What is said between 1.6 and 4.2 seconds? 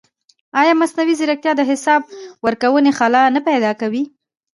حساب ورکونې خلا نه پیدا کوي؟